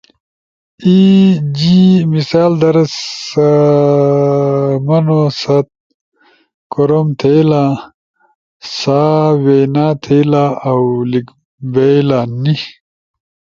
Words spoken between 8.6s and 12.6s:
سا وینا تھئیلا اؤ لیک بئیلا نی]